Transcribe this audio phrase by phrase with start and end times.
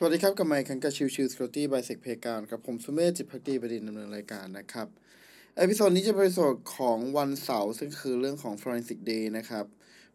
[0.00, 4.88] สวัสดีครับ กับไมค์คันกับ Chill Chill Security by SecPlayground ครับ ผมสุเมธจิตภักดีบดินทร์ดำเนินรายการนะครับ
[5.58, 9.64] episode นี้จะเป็น episode ของวันเสาร์ซึ่งคือเรื่องของ Forensic Day นะครับ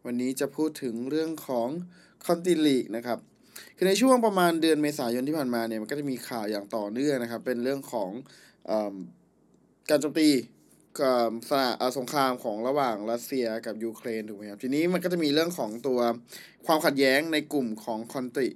[0.06, 1.68] วันนี้จะพูดถึงเรื่องของ
[2.26, 3.20] Conti Leak นะครับ
[3.78, 8.10] คือในช่วงประมาณเดือนเมษายนที่ผ่านมาเนี่ย มันก็จะมีข่าวอย่างต่อเนื่องนะครับ เป็นเรื่องของ
[8.70, 8.72] อ
[9.90, 10.30] การโจมตี
[11.00, 16.00] กับสงเอ่อสงครามของระหว่างรัสเซียกับยูเครนถูกไหมครับ ทีนี้มันก็จะมีเรื่องของตัว
[16.66, 18.50] ความขัดแย้งในกลุ่มของ Conti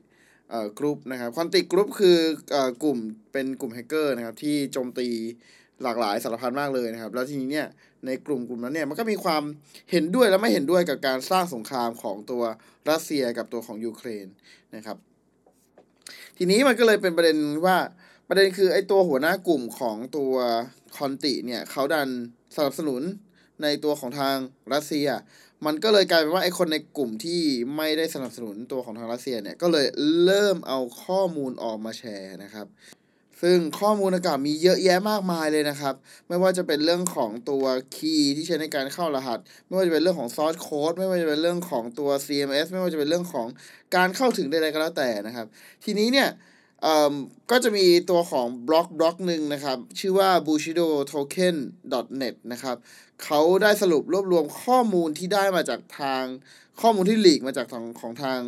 [0.49, 2.17] เอ่อกรุ๊ปนะครับ Conti Group คือ
[2.51, 2.97] เอ่อกลุ่ม
[3.31, 5.07] เป็นกลุ่มแฮกเกอร์นะครับที่โจมตี
[5.83, 7.67] หลากหลายสารพันมากเลยนะครับ แล้วทีนี้เนี่ย
[8.05, 9.43] ในกลุ่มกลุ่มนั้นเนี่ยมันก็มีความ
[9.91, 12.43] เห็นด้วยและไม่เห็นด้วยกับการสร้างสงครามของตัว
[12.89, 14.27] รัสเซียกับตัวของยูเครน
[14.75, 14.97] นะครับ
[16.37, 17.77] ทีนี้มันก็เลยเป็นประเด็นว่า
[18.29, 20.33] ประเด็นคือไอ้ตัวหัวหน้ากลุ่มของตัว
[20.97, 22.09] Conti เนี่ยเขาดัน
[22.55, 23.01] สนับสนุน
[23.63, 24.35] ในตัวของทาง
[24.73, 25.07] รัสเซีย
[25.65, 27.41] มันก็เลยกลายเป็นว่าไอ้คนในกลุ่มที่
[27.75, 29.85] ไม่ได้สนับสนุนตัวของทางรัสเซียเนี่ย ก็เลย
[30.25, 32.67] เริ่มเอาข้อมูลออกมาแชร์นะครับ
[33.41, 35.95] ซึ่งข้อมูลอากาศมีเยอะแยะมากมายเลยนะครับ
[36.27, 43.47] ไม่ว่าจะเป็นเรื่องของตัว key ที่ใช้ในการเข้ารหัส ไม่ว่าจะเป็นเรื่องของ source code ไม่ว่าจะเป็นเรื่องของตัว CMS ไม่ว่าจะเป็นเรื่องของ
[43.95, 45.47] การเข้าถึงใดๆก็แล้วแต่นะครับ
[45.83, 46.29] ทีนี้เนี่ย
[47.51, 51.55] ก็จะมีตัวของ blog blog หนึ่งนะครับ ชื่อว่า Bushido Token
[52.21, 52.77] net นะครับ
[53.23, 56.23] เขาได้สรุปรวบรวมข้อมูลที่ได้มาจากทาง
[56.81, 58.39] ข้อมูลที่หลีกมาจากทางของทาง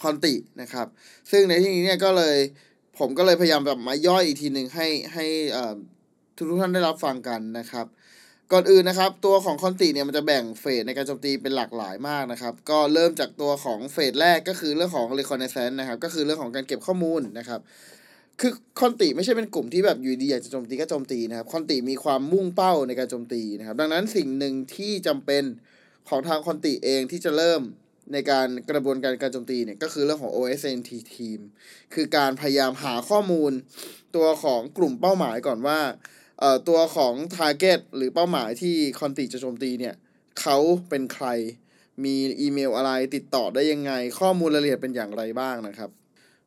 [0.00, 0.86] คอนตินะครับ
[1.30, 2.36] ซึ่งในที่นี้เนี่ยก็เลย
[2.98, 5.26] ผมก็เลยพยายามแบบมาย่อยอีกทีหนึ่งให้ให้
[6.36, 7.86] ทุกทุกท่านได้รับฟังกันนะครับ
[8.52, 17.60] ก่อนอื่นนะครับ ตัวของคอนติเนี่ยมันจะแบ่งเฟสในการโจมตีเป็นหลากหลายมากนะครับ ก็เริ่มจากตัวของเฟสแรกก็คือเรื่องของ reconnaissance นะครับ ก็คือเรื่องของการเก็บข้อมูลนะครับ
[18.40, 25.42] คือคอนติไม่ใช่เป็นกลุ่มที่แบบอยู่ดีอยากจะโจมตีก็โจมตีนะครับคอนติมีความมุ่งเป้าในการโจมตีนะครับ ดังนั้นสิ่งหนึ่งที่จำเป็น
[26.08, 27.62] ของทางคอนติเองที่จะเริ่ม
[28.12, 31.40] ในการกระบวนการการโจมตีเนี่ยก็คือเรื่องของ OSNT team
[31.94, 33.52] คือการพยายามหาข้อมูล
[34.16, 35.78] ตัวของกลุ่มเป้าหมายก่อนว่า
[36.40, 39.94] เอ่อตัวของ target หรือเป้าหมายที่คอนติจะโจมตีเนี่ย
[40.40, 40.56] เขา
[40.88, 41.26] เป็นใคร
[42.04, 45.90] มีอีเมลอะไรติดต่อได้ยังไง ข้อมูลรายละเอียดเป็นอย่างไรบ้างนะครับ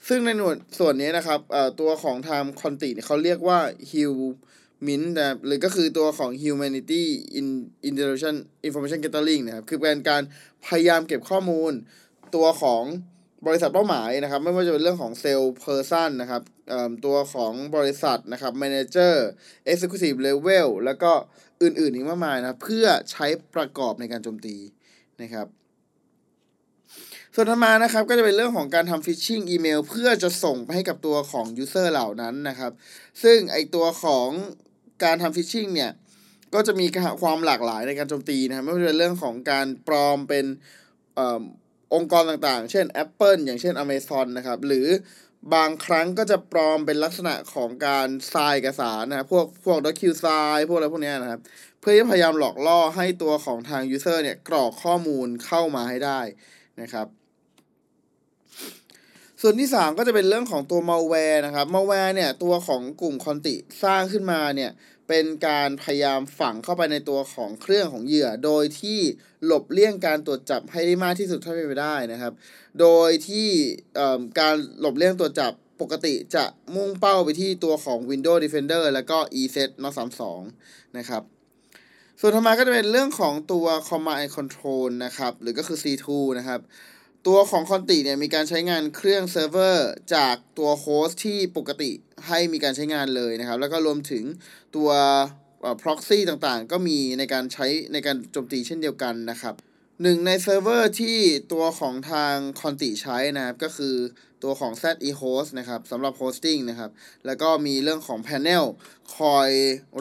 [0.07, 3.59] ซึ่งในหน่วยส่วนนี้นะครับเอ่อตัวของทาง Conti เนี่ยเขาเรียกว่า
[3.91, 7.47] HUMINT นะหรือก็คือตัวของ Human
[7.89, 10.21] Intelligence Information Gathering นะครับ คือเป็นการ
[10.65, 11.71] พยายามเก็บข้อมูล
[12.35, 12.83] ตัวของ
[13.47, 16.41] บริษัทเป้าหมายนะครับ ไม่ว่าจะเป็นเรื่องของ salesperson นะครับ
[17.05, 19.27] ตัวของบริษัทนะครับ manager
[19.65, 21.11] executive level แล้วก็
[21.61, 24.55] อื่นๆอีกมากมายนะครับเพื่อใช้ประกอบในการโจมตี
[25.21, 25.47] นะครับ
[27.35, 32.71] ส่วนถัดมานะครับก็จะเป็นเรื่องของการทำ phishing email เพื่อจะส่งไปให้กับตัวของ user เหล่านั้นนะครับ
[33.23, 34.29] ซึ่งไอตัวของ
[35.03, 35.91] การทำ phishing เนี่ย
[36.53, 36.85] ก็จะมี
[37.21, 40.45] ความหลากหลายในการโจมตีนะครับไม่ว่าจะเป็นเรื่องของการปลอมเป็น
[41.93, 44.87] องค์กรต่างๆ เช่น Apple อย่างเช่น Amazon นะครับ หรือ
[45.53, 50.25] บางครั้งก็จะปลอมเป็นลักษณะของการทรายเอกสารนะครับพวกพวก DocuSign
[50.69, 51.41] พวกอะไรพวกนี้นะครับ
[51.79, 56.19] เพื่อที่พยายามหลอกล่อให้ตัวของทาง user เนี่ยกรอกข้อมูลเข้ามาให้ได้
[56.81, 57.07] นะครับ
[59.41, 64.71] ส่วนที่ 3 ก็จะเป็นเรื่องของตัว malware นะครับ malware เนี่ยตัวของกลุ่ม Conti สร้างขึ้นมาเนี่ย
[65.07, 68.99] เป็นการพยายามฝังเข้าไปในตัวของเครื่องของเหยื่อ โดยที่
[69.45, 72.33] หลบเลี่ยงการตรวจจับให้ได้มากที่สุดเท่าที่เป็นไปได้นะครับ
[72.79, 73.47] โดยที่
[74.39, 79.93] การหลบเลี่ยงตรวจจับปกติจะมุ่งเป้าไปที่ตัวของ Windows Defender แล้วก็ ESET Not
[80.43, 81.23] 32นะครับ
[82.19, 86.07] ส่วนถัดมาก็จะเป็นเรื่องของตัว Command and Control นะครับ หรือก็คือ C2
[86.39, 86.61] นะครับ
[87.27, 91.91] ตัวของ Conti เนี่ยมีการใช้งานเครื่องเซิร์ฟเวอร์จากตัว host ที่ปกติ
[92.27, 94.23] ได้มีการใช้งานเลยนะครับ แล้วก็รวมถึง
[94.75, 94.89] ตัว
[95.81, 99.55] proxy ต่างๆ ก็มีในการใช้ในการโจมตีเช่นเดียวกันนะครับ
[100.01, 101.17] หนึ่งในเซิร์ฟเวอร์ที่
[101.53, 103.95] ตัวของทาง Conti ใช้นะครับ ก็คือ
[104.43, 106.91] ตัวของ ZE Host นะครับสำหรับ hosting นะครับ
[107.25, 108.63] แล้วก็มีเรื่องของ panel
[109.17, 109.49] คอย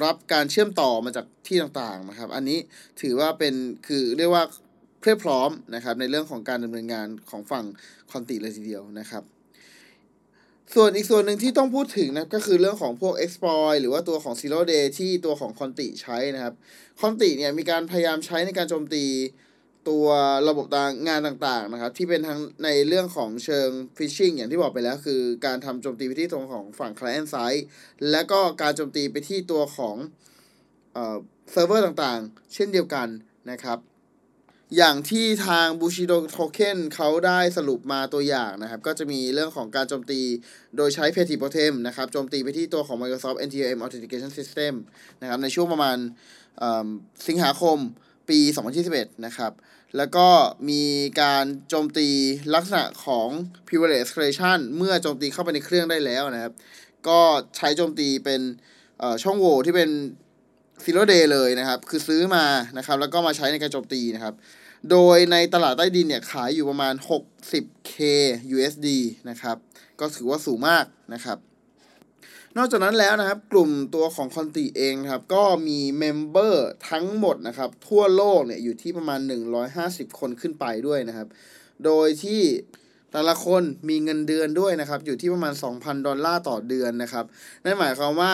[0.04, 2.58] รับการเชื่อมต่อมาจากที่ต่างๆนะครับ อันนี้
[3.00, 3.54] ถือว่าเป็น
[3.86, 4.44] คือเรียกว่า
[5.02, 7.64] เพียบพร้อมนะครับในเรื่องของการดำเนินงานของฝั่ง
[8.12, 9.22] Conti เลยทีเดียวนะครับ
[10.74, 16.54] ส่วนอีกส่วนหนึ่งที่ต้องพูดถึงนะก็คือเรื่องของพวก exploit หรือว่าตัวของ zero day ที่ตัวของ Conti ใช้นะครับ
[17.00, 19.04] Conti เนี่ยมีการพยายามใช้ในการโจมตี
[19.88, 20.06] ตัว
[20.48, 27.62] ระบบต่างงานต่างๆนะครับ ที่เป็นทั้งในเรื่องของเชิง phishing อย่างที่บอกไปแล้ว คือการทำโจมตีไปที่ตรงของฝั่ง client side
[28.10, 29.96] และก็การโจมตีไปที่ตัวของ
[30.92, 31.16] เอ่อ
[31.50, 33.08] เซิร์ฟเวอร์ต่างๆ เช่นเดียวกัน
[33.50, 33.78] นะครับ
[34.76, 40.20] อย่างที่ทาง Bushido Token เขาได้สรุปมาตัวอย่างนะครับ ก็จะมีเรื่องของการโจมตี
[40.76, 44.74] โดยใช้ p e t i p o t e m นะครับโจมตีไปที่ตัวของ Microsoft NTLM Authentication System
[45.20, 45.96] นะครับในช่วงประมาณ
[47.28, 47.78] สิงหาคม
[48.28, 48.38] ปี
[48.82, 49.52] 2021 นะครับ
[49.96, 50.28] แล้วก็
[50.70, 50.82] มี
[51.22, 52.08] การโจมตี
[52.54, 53.28] ลักษณะของ
[53.66, 56.52] privilege escalation เมื่อโจมตีเข้าไปในเครื่องได้แล้วนะครับ
[57.08, 57.20] ก็
[57.56, 58.40] ใช้โจมตีเป็น
[59.22, 59.90] ช่องโหว่ที่เป็น
[60.84, 62.44] zero day เลยนะครับ คือซื้อมา
[62.76, 64.34] นะครับ แล้วก็มาใช้ในการโจมตีนะครับ
[64.90, 67.94] โดยในตลาดใต้ดินเนี่ยขายอยู่ประมาณ 60k
[68.54, 68.88] USD
[69.30, 69.56] นะครับ
[70.00, 70.84] ก็ถือว่าสูงมาก
[71.14, 71.38] นะครับ
[72.56, 79.20] นอกจากนั้นแล้วนะครับ กลุ่มตัวของ Conti เองนะครับ ก็มี member ทั้งหมดนะครับ ทั่วโลกเนี่ยอยู่ที่ประมาณ
[79.70, 81.28] 150 คนขึ้นไปด้วยนะครับ
[81.84, 82.42] โดยที่
[83.12, 87.24] แต่ละคนมีเงินเดือนด้วยนะครับ อยู่ที่ประมาณ 2,000 ดอลลาร์ต่อเดือนนะครับ
[87.62, 88.32] นั่นหมายความว่า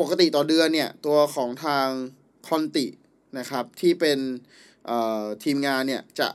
[0.00, 1.88] ปกติต่อเดือนเนี่ย ตัวของทาง
[2.48, 2.86] Conti
[3.38, 4.18] นะครับที่เป็น
[5.44, 6.28] ทีมงานเนี่ย จะ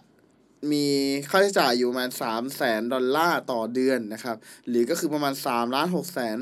[0.71, 0.85] มี
[1.29, 6.37] ค่าใช้จ่ายอยู่ประมาณ3 0 0แสนดอลลาร์ต่อเดือนนะครับ หรือก็คือประมาณ3ล้าน6แสน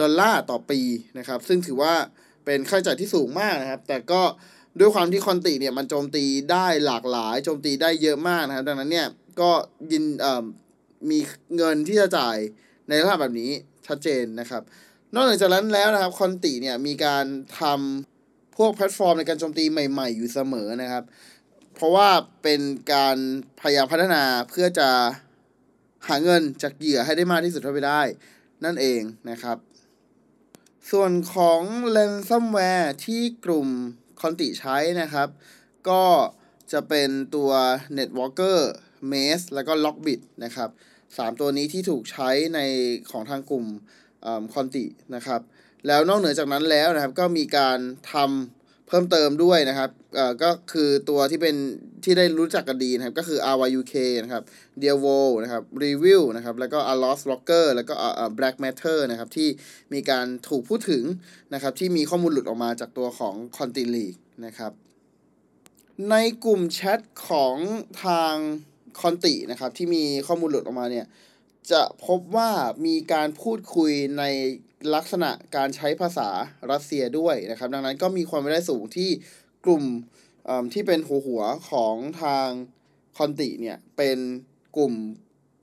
[0.00, 0.80] ดอลลาร์ต่อปี
[1.18, 1.94] นะครับ ซึ่งถือว่า
[2.44, 4.22] เป็นค่าใช้จ่ายที่สูงมากนะครับ แต่ก็
[4.78, 9.08] ด้วยความที่ Conti เนี่ยมันโจมตีได้หลากหลายโจมตีได้เยอะมากนะครับ ดังนั้นเนี่ย
[9.40, 9.50] ก็
[9.92, 10.04] ยัง
[11.10, 11.18] มี
[11.56, 12.36] เงินที่จะจ่าย
[12.88, 13.50] ในระดับแบบนี้
[13.86, 14.62] ชัดเจนนะครับ
[15.14, 17.24] นอกจากนั้นแล้วนะครับ Conti เนี่ยมีการ
[17.60, 21.04] ทำพวกแพลตฟอร์มในการโจมตีใหม่ๆ อยู่เสมอนะครับ
[21.74, 22.08] เพราะว่า
[22.42, 22.60] เป็น
[22.92, 23.16] การ
[23.60, 24.88] พยายามพัฒนาเพื่อจะ
[26.08, 28.02] หาเงินจากเหยื่อให้ได้มากที่สุดเท่าไปได้
[28.64, 29.00] นั่นเอง
[29.30, 29.56] นะครับ
[30.90, 31.60] ส่วนของ
[31.96, 33.68] ransomware ที่กลุ่ม
[34.20, 35.28] คอนติใช้นะครับ
[35.88, 36.04] ก็
[36.72, 37.50] จะเป็นตัว
[37.96, 38.58] Netwalker
[39.10, 40.70] Maze แล้วก็ Lockbit นะครับ
[41.18, 42.60] สามตัวนี้ที่ถูกใช้ใน
[43.10, 43.66] ของทางกลุ่ม
[44.54, 44.84] คอนติ
[45.14, 45.40] นะครับ
[45.86, 47.78] แล้วนอกเหนือจากนั้นแล้วนะครับก็มีการ
[48.12, 51.56] ทำเพิ่มเติมด้วยนะครับเอ่อก็คือตัวที่เป็น
[52.04, 54.42] ที่ได้รู้จักกันดีนะครับก็คือ RYUK นะครับ
[54.82, 57.94] d e a l w o นะครับ Review นะครับแล้วก็ a l o s Locker แล้วก็
[58.38, 59.48] Black Matter นะครับที่
[59.92, 61.04] มีการถูกพูดถึง
[61.54, 64.72] นะครับที่มีข้อมูลหลุดออกมาจากตัวของ c o n t i n League นะครับ
[66.10, 67.56] ในกลุ่มแชทของ
[68.04, 68.34] ทาง
[69.00, 71.06] คอนตินะครับที่มีข้อมูลหลุดออกมาเนี่ย
[71.72, 72.50] จะพบว่า
[72.86, 74.24] มีการพูดคุยใน
[74.94, 76.28] ลักษณะการใช้ภาษา
[76.70, 79.10] รัสเซียด้วยนะครับ ดังนั้นก็มีความไม่ได้สูงที่
[79.64, 79.84] กลุ่ม
[80.72, 82.48] ที่เป็นหัวหัวของทาง
[83.16, 84.18] คอนติเนี่ย เป็น
[84.76, 84.94] กลุ่ม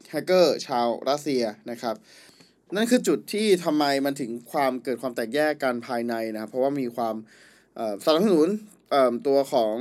[0.09, 1.95] แฮกเกอร์ชาวรัสเซียนะครับ
[2.75, 7.15] นั่นคือจุดที่ทำไมมันถึงความเกิดความแตกแยกกันภายในนะครับ เพราะว่ามีความ
[8.05, 8.49] สนับสนุน
[9.27, 9.75] ตัวของ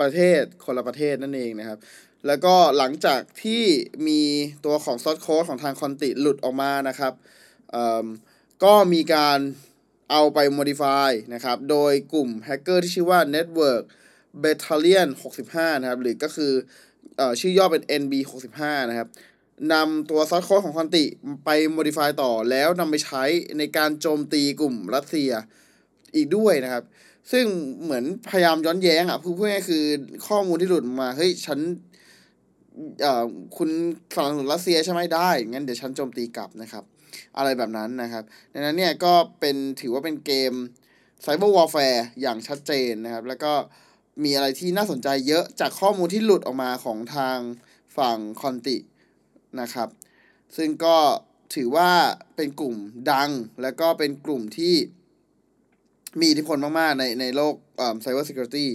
[0.00, 1.78] ประเทศคนละประเทศนั่นเองนะครับ
[2.26, 3.62] แล้วก็หลังจากที่
[4.06, 4.20] มี
[4.64, 7.12] ตัวของ source code ของทาง Conti หลุดออกมานะครับ
[8.64, 9.38] ก็มีการ
[10.10, 13.82] เอาไป modify นะครับ โดยกลุ่มแฮกเกอร์ที่ชื่อว่า Network
[14.42, 15.08] Battalion
[15.44, 16.52] 65 นะครับ หรือก็คือ
[17.18, 18.14] อชื่อย่อเป็น NB
[18.52, 19.08] 65 นะครับ
[19.72, 21.04] นำตัว source code ของ Conti
[21.44, 23.22] ไป modify ต่อแล้วนำไปใช้
[23.58, 25.30] ในการโจมตีกลุ่มรัสเซีย
[26.14, 26.84] อีกด้วยนะครับ
[27.32, 27.46] ซึ่ง
[27.82, 29.84] เหมือนพยายามย้อนแย้งอะพูดง่ายๆคือ
[30.26, 31.58] ข้อมูลที่หลุดมา เฮ้ย ฉัน
[33.56, 33.70] คุณ
[34.14, 36.84] สนับสนุนรัสเซียใช่ไหมได้ งั้นเดี๋ยวฉันโจมตีกลับนะครับ
[37.36, 40.52] อะไรแบบนั้นนะครับ ดังนั้นเนี่ยก็เป็นถือว่าเป็นเกม
[41.22, 43.52] cyber warfare อย่างชัดเจนนะครับ แล้วก็
[44.24, 47.38] มีอะไรที่น่าสนใจเยอะจากข้อมูลที่หลุดออกมาของทาง
[47.98, 48.76] ฝั่ง Conti
[49.60, 49.88] นะครับ
[50.56, 50.96] ซึ่งก็
[51.54, 51.90] ถือว่า
[52.36, 52.76] เป็นกลุ่ม
[53.12, 53.30] ดัง
[53.62, 54.74] แล้วก็เป็นกลุ่มที่
[56.20, 57.54] มีอิทธิพลมาก ๆ ในในโลก
[58.00, 58.70] cybersecurity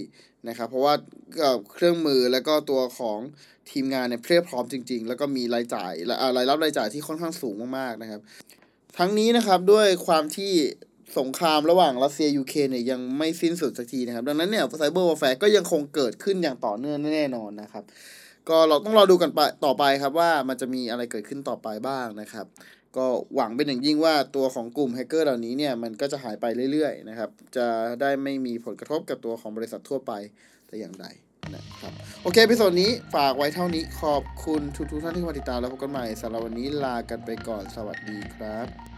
[0.48, 0.94] นะครับ เพราะว่า
[1.40, 3.18] ก็เครื่องมือแล้วก็ตัวของ
[3.70, 8.20] ทีมงานเนี่ยเพียบพร้อมจริง ๆ แล้วก็มีรายจ่ายและรายรับรายจ่ายที่ค่อนข้างสูงมาก ๆ นะครับ
[8.98, 10.52] ทั้งนี้นะครับด้วยความที่
[11.18, 17.84] สงครามระหว่างรัสเซียยูเครนเนี่ยยังไม่สิ้นสุดสักทีนะครับ ดังนั้นเนี่ย cyber warfare ก็ยังคงเกิดขึ้นอย่างต่อเนื่องแน่นอนนะครับ
[18.48, 22.46] ก็เราต้องรอดูกันไปต่อไปครับว่ามันจะมีอะไรเกิดขึ้นต่อไปบ้างนะครับ
[22.96, 27.66] ก็หวังเป็นอย่างยิ่งว่าตัวของกลุ่มแฮกเกอร์เหล่านี้เนี่ยมันก็จะหายไปเรื่อยๆนะครับ จะ
[28.00, 30.12] ได้ไม่มีผลกระทบกับตัวของบริษัททั่วไป
[30.66, 31.06] แต่อย่างใด
[31.54, 38.93] นะครับโอเค episode นี้ฝากไว้เท่านี้ขอบคุณทุกๆท่านที่มาติดตามแล้วพบกันใหม่สำหรับวันนี้ลากันไปก่อนสวัสดีครับ